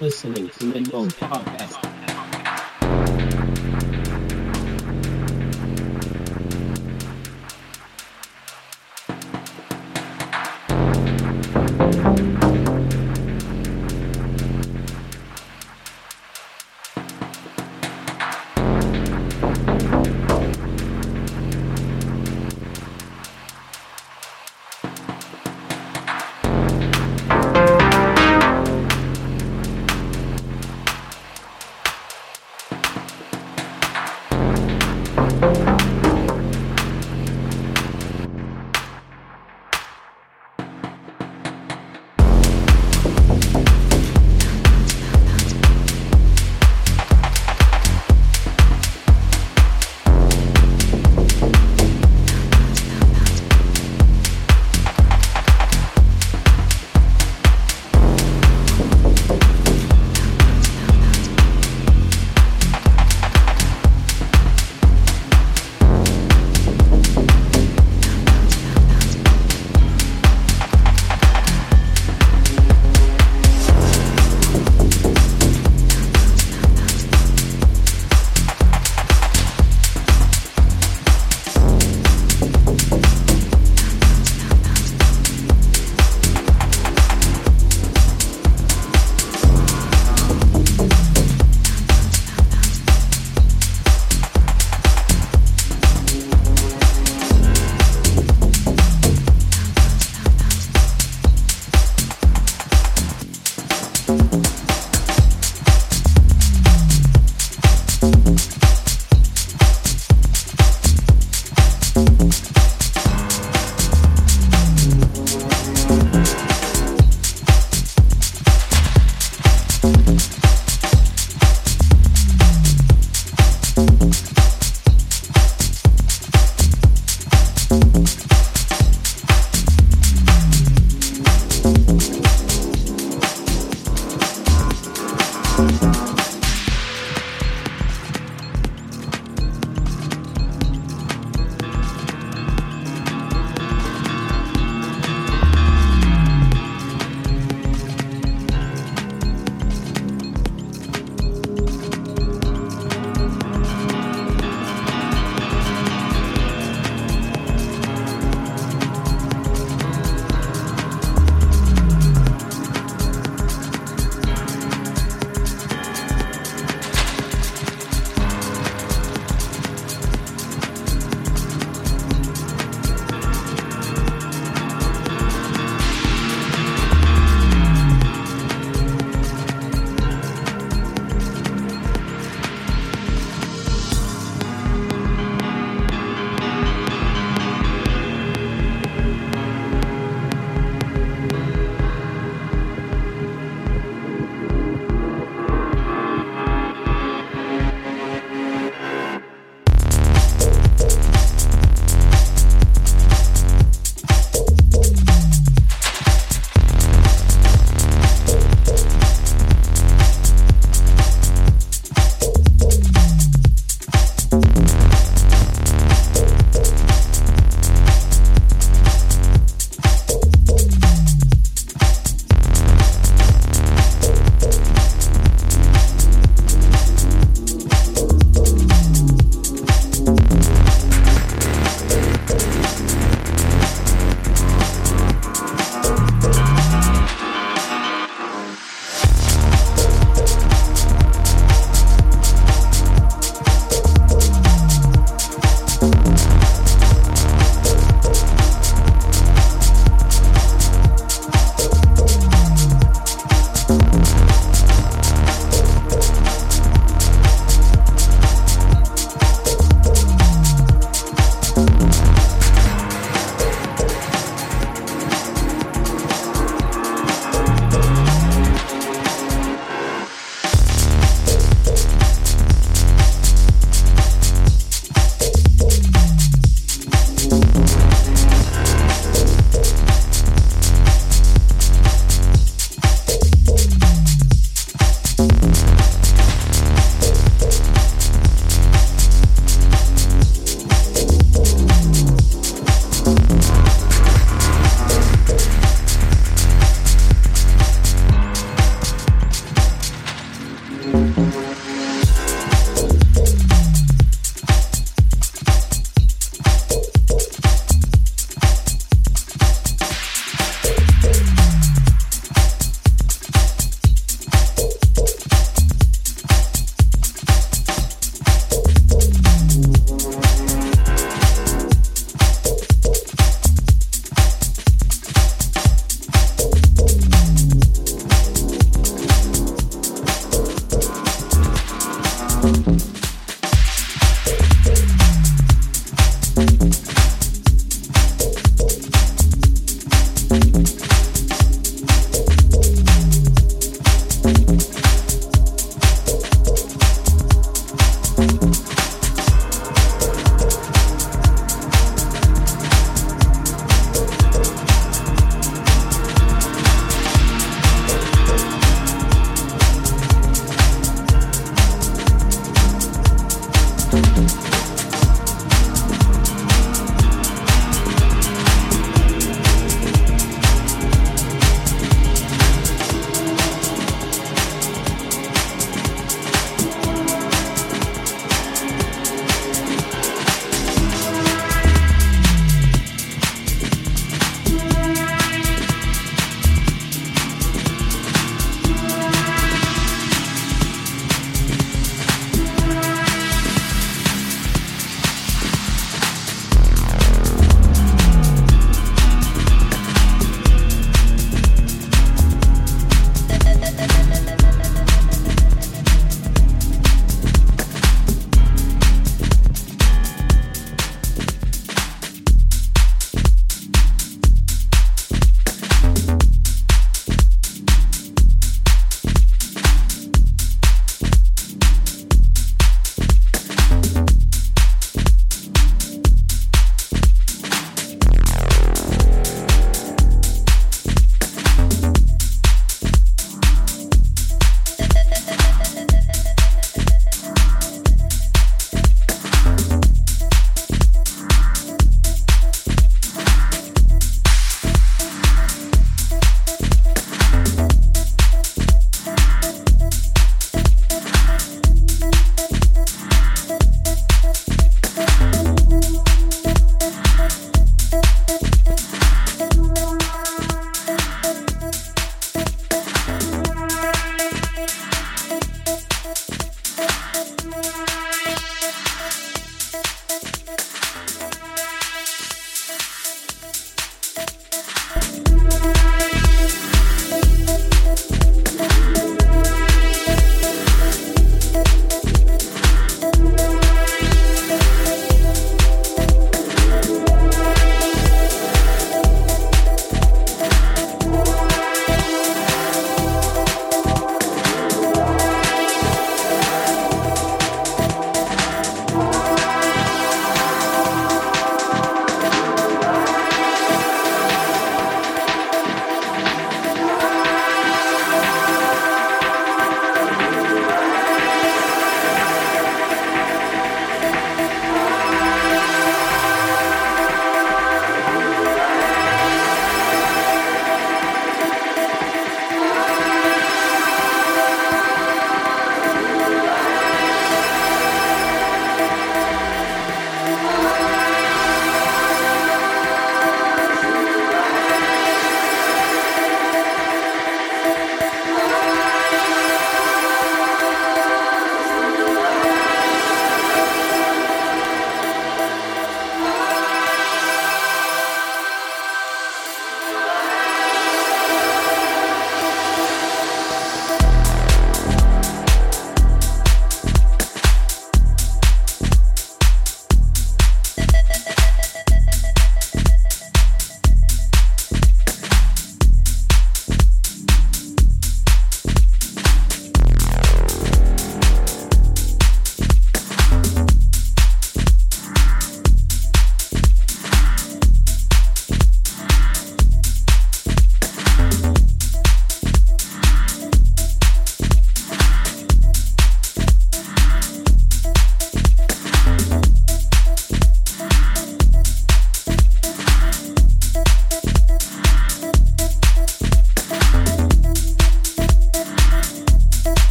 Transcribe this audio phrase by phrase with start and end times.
[0.00, 1.47] listening to Mendel Podcast.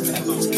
[0.00, 0.57] Thank